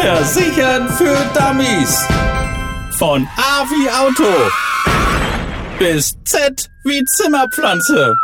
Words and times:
Versichern 0.00 0.88
für 0.88 1.14
Dummies. 1.34 2.08
Von 2.98 3.28
A 3.36 3.64
wie 3.64 3.90
Auto 3.90 4.32
bis 5.78 6.14
Z 6.24 6.70
wie 6.84 7.04
Zimmerpflanze. 7.04 8.14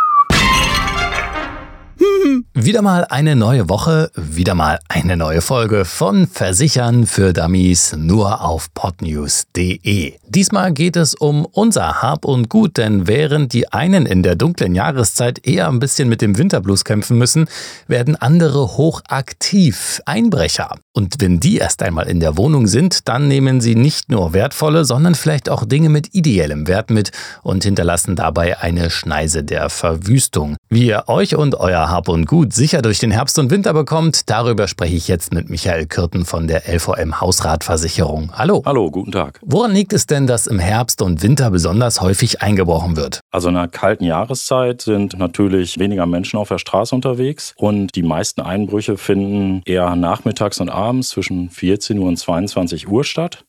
Wieder 2.52 2.82
mal 2.82 3.04
eine 3.04 3.36
neue 3.36 3.68
Woche, 3.68 4.10
wieder 4.16 4.54
mal 4.54 4.80
eine 4.88 5.16
neue 5.16 5.40
Folge 5.40 5.84
von 5.84 6.26
Versichern 6.26 7.06
für 7.06 7.32
Dummies 7.32 7.94
nur 7.96 8.44
auf 8.44 8.74
podnews.de. 8.74 10.14
Diesmal 10.28 10.72
geht 10.72 10.96
es 10.96 11.14
um 11.14 11.44
unser 11.44 12.02
Hab 12.02 12.24
und 12.24 12.48
Gut, 12.48 12.76
denn 12.76 13.06
während 13.06 13.52
die 13.52 13.72
einen 13.72 14.04
in 14.04 14.22
der 14.22 14.34
dunklen 14.34 14.74
Jahreszeit 14.74 15.46
eher 15.46 15.68
ein 15.68 15.78
bisschen 15.78 16.08
mit 16.08 16.20
dem 16.20 16.36
Winterblues 16.36 16.84
kämpfen 16.84 17.16
müssen, 17.16 17.46
werden 17.86 18.16
andere 18.16 18.76
hochaktiv, 18.76 20.02
Einbrecher. 20.04 20.74
Und 20.92 21.16
wenn 21.20 21.40
die 21.40 21.58
erst 21.58 21.82
einmal 21.82 22.08
in 22.08 22.20
der 22.20 22.36
Wohnung 22.36 22.66
sind, 22.66 23.08
dann 23.08 23.28
nehmen 23.28 23.60
sie 23.60 23.76
nicht 23.76 24.10
nur 24.10 24.32
wertvolle, 24.32 24.84
sondern 24.84 25.14
vielleicht 25.14 25.48
auch 25.48 25.64
Dinge 25.64 25.90
mit 25.90 26.14
ideellem 26.14 26.66
Wert 26.66 26.90
mit 26.90 27.12
und 27.42 27.64
hinterlassen 27.64 28.16
dabei 28.16 28.58
eine 28.60 28.90
Schneise 28.90 29.44
der 29.44 29.70
Verwüstung. 29.70 30.56
Wie 30.68 30.86
ihr 30.86 31.04
euch 31.06 31.36
und 31.36 31.54
euer 31.54 31.88
Hab 31.88 31.95
und 32.08 32.26
Gut 32.26 32.52
sicher 32.52 32.82
durch 32.82 32.98
den 32.98 33.10
Herbst 33.10 33.38
und 33.38 33.50
Winter 33.50 33.72
bekommt, 33.72 34.28
darüber 34.28 34.68
spreche 34.68 34.96
ich 34.96 35.08
jetzt 35.08 35.32
mit 35.32 35.48
Michael 35.50 35.86
Kürten 35.86 36.24
von 36.24 36.48
der 36.48 36.62
LVM 36.68 37.20
Hausratversicherung. 37.20 38.32
Hallo. 38.34 38.62
Hallo, 38.66 38.90
guten 38.90 39.12
Tag. 39.12 39.40
Woran 39.42 39.72
liegt 39.72 39.92
es 39.92 40.06
denn, 40.06 40.26
dass 40.26 40.46
im 40.46 40.58
Herbst 40.58 41.02
und 41.02 41.22
Winter 41.22 41.50
besonders 41.50 42.00
häufig 42.00 42.42
eingebrochen 42.42 42.96
wird? 42.96 43.20
Also 43.30 43.48
in 43.48 43.56
einer 43.56 43.68
kalten 43.68 44.04
Jahreszeit 44.04 44.82
sind 44.82 45.18
natürlich 45.18 45.78
weniger 45.78 46.06
Menschen 46.06 46.38
auf 46.38 46.48
der 46.48 46.58
Straße 46.58 46.94
unterwegs 46.94 47.54
und 47.56 47.94
die 47.94 48.02
meisten 48.02 48.40
Einbrüche 48.40 48.96
finden 48.96 49.62
eher 49.64 49.96
nachmittags 49.96 50.60
und 50.60 50.68
abends 50.68 50.86
abends 50.96 51.08
zwischen 51.10 51.50
14 51.50 51.98
Uhr 51.98 52.08
und 52.08 52.16
22 52.16 52.88
Uhr 52.88 53.04
statt. 53.04 53.44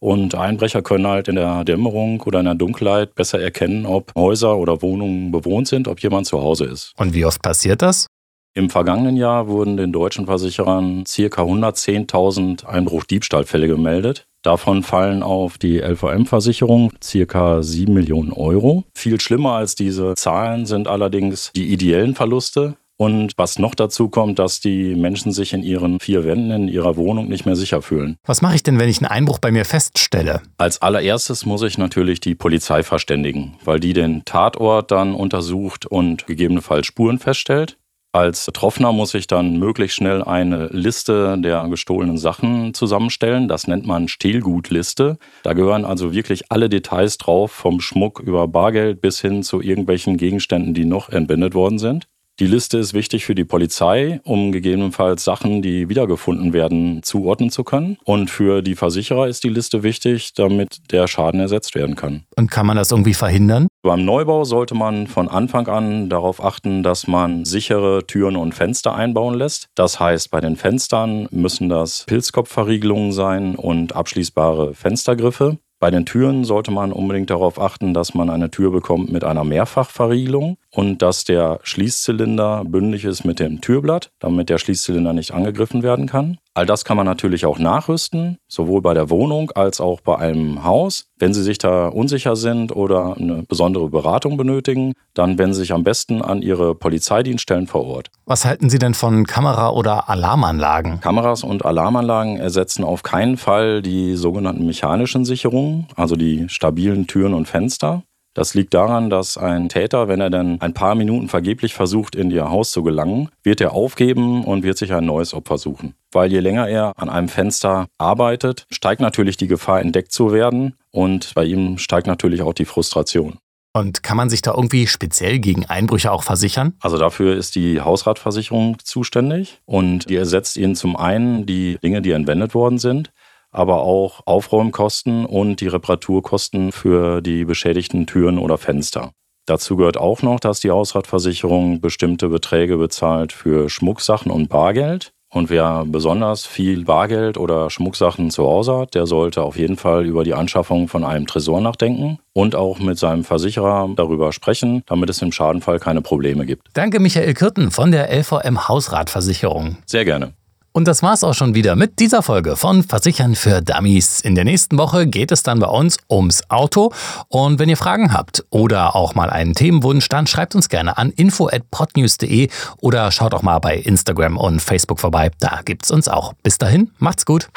Und 0.00 0.34
Einbrecher 0.34 0.82
können 0.82 1.06
halt 1.06 1.28
in 1.28 1.34
der 1.34 1.64
Dämmerung 1.64 2.20
oder 2.22 2.38
in 2.38 2.44
der 2.44 2.54
Dunkelheit 2.54 3.14
besser 3.14 3.40
erkennen, 3.40 3.84
ob 3.84 4.12
Häuser 4.14 4.56
oder 4.56 4.80
Wohnungen 4.80 5.32
bewohnt 5.32 5.66
sind, 5.66 5.88
ob 5.88 6.00
jemand 6.00 6.26
zu 6.26 6.40
Hause 6.40 6.66
ist. 6.66 6.92
Und 6.96 7.14
wie 7.14 7.24
oft 7.24 7.42
passiert 7.42 7.82
das? 7.82 8.06
Im 8.54 8.70
vergangenen 8.70 9.16
Jahr 9.16 9.48
wurden 9.48 9.76
den 9.76 9.92
deutschen 9.92 10.26
Versicherern 10.26 11.04
ca. 11.04 11.42
110.000 11.42 12.64
Einbruch-Diebstahlfälle 12.64 13.68
gemeldet. 13.68 14.26
Davon 14.42 14.82
fallen 14.82 15.22
auf 15.22 15.58
die 15.58 15.78
LVM-Versicherung 15.78 16.92
ca. 17.00 17.62
7 17.62 17.92
Millionen 17.92 18.32
Euro. 18.32 18.84
Viel 18.96 19.20
schlimmer 19.20 19.52
als 19.52 19.74
diese 19.74 20.14
Zahlen 20.14 20.66
sind 20.66 20.88
allerdings 20.88 21.52
die 21.54 21.72
ideellen 21.72 22.14
Verluste. 22.14 22.76
Und 23.00 23.34
was 23.36 23.60
noch 23.60 23.76
dazu 23.76 24.08
kommt, 24.08 24.40
dass 24.40 24.58
die 24.58 24.96
Menschen 24.96 25.30
sich 25.30 25.52
in 25.52 25.62
ihren 25.62 26.00
vier 26.00 26.24
Wänden, 26.24 26.50
in 26.50 26.68
ihrer 26.68 26.96
Wohnung 26.96 27.28
nicht 27.28 27.46
mehr 27.46 27.54
sicher 27.54 27.80
fühlen. 27.80 28.16
Was 28.26 28.42
mache 28.42 28.56
ich 28.56 28.64
denn, 28.64 28.80
wenn 28.80 28.88
ich 28.88 28.98
einen 28.98 29.10
Einbruch 29.10 29.38
bei 29.38 29.52
mir 29.52 29.64
feststelle? 29.64 30.42
Als 30.58 30.82
allererstes 30.82 31.46
muss 31.46 31.62
ich 31.62 31.78
natürlich 31.78 32.18
die 32.18 32.34
Polizei 32.34 32.82
verständigen, 32.82 33.56
weil 33.64 33.78
die 33.78 33.92
den 33.92 34.24
Tatort 34.24 34.90
dann 34.90 35.14
untersucht 35.14 35.86
und 35.86 36.26
gegebenenfalls 36.26 36.86
Spuren 36.86 37.20
feststellt. 37.20 37.78
Als 38.10 38.46
Betroffener 38.46 38.90
muss 38.90 39.14
ich 39.14 39.28
dann 39.28 39.58
möglichst 39.58 39.98
schnell 39.98 40.24
eine 40.24 40.66
Liste 40.68 41.36
der 41.38 41.68
gestohlenen 41.68 42.18
Sachen 42.18 42.74
zusammenstellen. 42.74 43.46
Das 43.46 43.68
nennt 43.68 43.86
man 43.86 44.08
Stehlgutliste. 44.08 45.18
Da 45.44 45.52
gehören 45.52 45.84
also 45.84 46.12
wirklich 46.12 46.50
alle 46.50 46.68
Details 46.68 47.18
drauf, 47.18 47.52
vom 47.52 47.80
Schmuck 47.80 48.18
über 48.18 48.48
Bargeld 48.48 49.02
bis 49.02 49.20
hin 49.20 49.44
zu 49.44 49.60
irgendwelchen 49.60 50.16
Gegenständen, 50.16 50.74
die 50.74 50.84
noch 50.86 51.10
entwendet 51.10 51.54
worden 51.54 51.78
sind. 51.78 52.07
Die 52.40 52.46
Liste 52.46 52.78
ist 52.78 52.94
wichtig 52.94 53.24
für 53.24 53.34
die 53.34 53.44
Polizei, 53.44 54.20
um 54.22 54.52
gegebenenfalls 54.52 55.24
Sachen, 55.24 55.60
die 55.60 55.88
wiedergefunden 55.88 56.52
werden, 56.52 57.02
zuordnen 57.02 57.50
zu 57.50 57.64
können. 57.64 57.98
Und 58.04 58.30
für 58.30 58.62
die 58.62 58.76
Versicherer 58.76 59.26
ist 59.26 59.42
die 59.42 59.48
Liste 59.48 59.82
wichtig, 59.82 60.34
damit 60.34 60.92
der 60.92 61.08
Schaden 61.08 61.40
ersetzt 61.40 61.74
werden 61.74 61.96
kann. 61.96 62.22
Und 62.36 62.48
kann 62.48 62.64
man 62.64 62.76
das 62.76 62.92
irgendwie 62.92 63.14
verhindern? 63.14 63.66
Beim 63.82 64.04
Neubau 64.04 64.44
sollte 64.44 64.76
man 64.76 65.08
von 65.08 65.26
Anfang 65.26 65.66
an 65.66 66.08
darauf 66.10 66.44
achten, 66.44 66.84
dass 66.84 67.08
man 67.08 67.44
sichere 67.44 68.06
Türen 68.06 68.36
und 68.36 68.54
Fenster 68.54 68.94
einbauen 68.94 69.34
lässt. 69.34 69.66
Das 69.74 69.98
heißt, 69.98 70.30
bei 70.30 70.40
den 70.40 70.54
Fenstern 70.54 71.26
müssen 71.32 71.68
das 71.68 72.04
Pilzkopfverriegelungen 72.06 73.10
sein 73.10 73.56
und 73.56 73.96
abschließbare 73.96 74.74
Fenstergriffe. 74.74 75.58
Bei 75.80 75.92
den 75.92 76.06
Türen 76.06 76.42
sollte 76.42 76.72
man 76.72 76.92
unbedingt 76.92 77.30
darauf 77.30 77.60
achten, 77.60 77.94
dass 77.94 78.12
man 78.12 78.30
eine 78.30 78.50
Tür 78.50 78.72
bekommt 78.72 79.12
mit 79.12 79.22
einer 79.22 79.44
Mehrfachverriegelung 79.44 80.58
und 80.70 81.02
dass 81.02 81.24
der 81.24 81.60
Schließzylinder 81.62 82.64
bündig 82.64 83.04
ist 83.04 83.24
mit 83.24 83.40
dem 83.40 83.60
Türblatt, 83.60 84.10
damit 84.18 84.50
der 84.50 84.58
Schließzylinder 84.58 85.12
nicht 85.12 85.32
angegriffen 85.32 85.82
werden 85.82 86.06
kann. 86.06 86.38
All 86.54 86.66
das 86.66 86.84
kann 86.84 86.96
man 86.96 87.06
natürlich 87.06 87.46
auch 87.46 87.58
nachrüsten, 87.58 88.38
sowohl 88.48 88.82
bei 88.82 88.92
der 88.92 89.10
Wohnung 89.10 89.52
als 89.52 89.80
auch 89.80 90.00
bei 90.00 90.18
einem 90.18 90.64
Haus. 90.64 91.04
Wenn 91.16 91.32
Sie 91.32 91.42
sich 91.42 91.58
da 91.58 91.86
unsicher 91.86 92.34
sind 92.34 92.74
oder 92.74 93.16
eine 93.16 93.44
besondere 93.44 93.88
Beratung 93.88 94.36
benötigen, 94.36 94.94
dann 95.14 95.38
wenden 95.38 95.54
Sie 95.54 95.60
sich 95.60 95.72
am 95.72 95.84
besten 95.84 96.20
an 96.20 96.42
Ihre 96.42 96.74
Polizeidienststellen 96.74 97.68
vor 97.68 97.84
Ort. 97.84 98.10
Was 98.26 98.44
halten 98.44 98.70
Sie 98.70 98.80
denn 98.80 98.94
von 98.94 99.24
Kamera- 99.24 99.70
oder 99.70 100.08
Alarmanlagen? 100.08 101.00
Kameras 101.00 101.44
und 101.44 101.64
Alarmanlagen 101.64 102.38
ersetzen 102.38 102.82
auf 102.82 103.04
keinen 103.04 103.36
Fall 103.36 103.80
die 103.80 104.16
sogenannten 104.16 104.66
mechanischen 104.66 105.24
Sicherungen, 105.24 105.86
also 105.94 106.16
die 106.16 106.48
stabilen 106.48 107.06
Türen 107.06 107.34
und 107.34 107.46
Fenster. 107.46 108.02
Das 108.34 108.54
liegt 108.54 108.74
daran, 108.74 109.10
dass 109.10 109.36
ein 109.36 109.68
Täter, 109.68 110.08
wenn 110.08 110.20
er 110.20 110.30
dann 110.30 110.60
ein 110.60 110.74
paar 110.74 110.94
Minuten 110.94 111.28
vergeblich 111.28 111.74
versucht, 111.74 112.14
in 112.14 112.30
ihr 112.30 112.50
Haus 112.50 112.70
zu 112.70 112.82
gelangen, 112.82 113.30
wird 113.42 113.60
er 113.60 113.72
aufgeben 113.72 114.44
und 114.44 114.62
wird 114.62 114.78
sich 114.78 114.92
ein 114.92 115.06
neues 115.06 115.34
Opfer 115.34 115.58
suchen. 115.58 115.94
Weil 116.12 116.30
je 116.30 116.40
länger 116.40 116.68
er 116.68 116.92
an 116.96 117.08
einem 117.08 117.28
Fenster 117.28 117.88
arbeitet, 117.98 118.66
steigt 118.70 119.00
natürlich 119.00 119.36
die 119.36 119.48
Gefahr, 119.48 119.80
entdeckt 119.80 120.12
zu 120.12 120.32
werden 120.32 120.74
und 120.90 121.34
bei 121.34 121.44
ihm 121.44 121.78
steigt 121.78 122.06
natürlich 122.06 122.42
auch 122.42 122.54
die 122.54 122.64
Frustration. 122.64 123.38
Und 123.74 124.02
kann 124.02 124.16
man 124.16 124.30
sich 124.30 124.42
da 124.42 124.54
irgendwie 124.54 124.86
speziell 124.86 125.38
gegen 125.38 125.66
Einbrüche 125.66 126.10
auch 126.10 126.22
versichern? 126.22 126.74
Also 126.80 126.98
dafür 126.98 127.36
ist 127.36 127.54
die 127.54 127.80
Hausratversicherung 127.80 128.78
zuständig 128.82 129.60
und 129.66 130.08
die 130.08 130.16
ersetzt 130.16 130.56
Ihnen 130.56 130.74
zum 130.74 130.96
einen 130.96 131.46
die 131.46 131.78
Dinge, 131.82 132.02
die 132.02 132.12
entwendet 132.12 132.54
worden 132.54 132.78
sind, 132.78 133.12
aber 133.50 133.82
auch 133.82 134.20
Aufräumkosten 134.26 135.24
und 135.26 135.60
die 135.60 135.68
Reparaturkosten 135.68 136.72
für 136.72 137.20
die 137.20 137.44
beschädigten 137.44 138.06
Türen 138.06 138.38
oder 138.38 138.58
Fenster. 138.58 139.12
Dazu 139.46 139.76
gehört 139.76 139.96
auch 139.96 140.20
noch, 140.22 140.40
dass 140.40 140.60
die 140.60 140.70
Hausratversicherung 140.70 141.80
bestimmte 141.80 142.28
Beträge 142.28 142.76
bezahlt 142.76 143.32
für 143.32 143.70
Schmucksachen 143.70 144.30
und 144.30 144.48
Bargeld. 144.48 145.12
Und 145.30 145.50
wer 145.50 145.84
besonders 145.86 146.46
viel 146.46 146.84
Bargeld 146.84 147.36
oder 147.36 147.68
Schmucksachen 147.68 148.30
zu 148.30 148.44
Hause 148.44 148.78
hat, 148.78 148.94
der 148.94 149.06
sollte 149.06 149.42
auf 149.42 149.58
jeden 149.58 149.76
Fall 149.76 150.06
über 150.06 150.24
die 150.24 150.32
Anschaffung 150.32 150.88
von 150.88 151.04
einem 151.04 151.26
Tresor 151.26 151.60
nachdenken 151.60 152.18
und 152.32 152.54
auch 152.54 152.78
mit 152.78 152.98
seinem 152.98 153.24
Versicherer 153.24 153.90
darüber 153.94 154.32
sprechen, 154.32 154.82
damit 154.86 155.10
es 155.10 155.20
im 155.20 155.32
Schadenfall 155.32 155.80
keine 155.80 156.00
Probleme 156.00 156.46
gibt. 156.46 156.68
Danke, 156.72 156.98
Michael 156.98 157.34
Kürten 157.34 157.70
von 157.70 157.92
der 157.92 158.10
LVM 158.10 158.68
Hausratversicherung. 158.68 159.76
Sehr 159.84 160.06
gerne. 160.06 160.32
Und 160.78 160.86
das 160.86 161.02
war's 161.02 161.24
auch 161.24 161.34
schon 161.34 161.56
wieder 161.56 161.74
mit 161.74 161.98
dieser 161.98 162.22
Folge 162.22 162.54
von 162.54 162.84
Versichern 162.84 163.34
für 163.34 163.60
Dummies. 163.62 164.20
In 164.20 164.36
der 164.36 164.44
nächsten 164.44 164.78
Woche 164.78 165.08
geht 165.08 165.32
es 165.32 165.42
dann 165.42 165.58
bei 165.58 165.66
uns 165.66 165.96
ums 166.08 166.48
Auto. 166.50 166.92
Und 167.26 167.58
wenn 167.58 167.68
ihr 167.68 167.76
Fragen 167.76 168.12
habt 168.12 168.44
oder 168.50 168.94
auch 168.94 169.16
mal 169.16 169.28
einen 169.28 169.54
Themenwunsch, 169.54 170.08
dann 170.08 170.28
schreibt 170.28 170.54
uns 170.54 170.68
gerne 170.68 170.96
an 170.96 171.10
info@podnews.de 171.10 172.48
oder 172.80 173.10
schaut 173.10 173.34
auch 173.34 173.42
mal 173.42 173.58
bei 173.58 173.74
Instagram 173.74 174.36
und 174.36 174.62
Facebook 174.62 175.00
vorbei. 175.00 175.32
Da 175.40 175.62
gibt's 175.64 175.90
uns 175.90 176.06
auch. 176.06 176.34
Bis 176.44 176.58
dahin, 176.58 176.92
macht's 176.98 177.26
gut. 177.26 177.48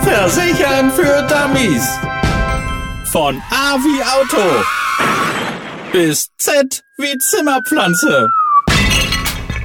Versichern 0.00 0.90
für 0.90 1.26
Dummies. 1.28 1.88
Von 3.04 3.40
A 3.50 3.76
wie 3.76 4.02
Auto 4.02 4.42
bis 5.94 6.28
Z 6.36 6.82
wie 6.98 7.16
Zimmerpflanze. 7.16 8.26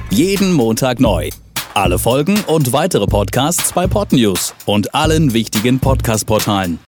Jeden 0.08 0.54
Montag 0.54 0.98
neu. 0.98 1.28
Alle 1.76 1.98
Folgen 1.98 2.38
und 2.46 2.72
weitere 2.72 3.04
Podcasts 3.04 3.72
bei 3.72 3.88
Podnews 3.88 4.54
und 4.64 4.94
allen 4.94 5.34
wichtigen 5.34 5.80
Podcast-Portalen. 5.80 6.78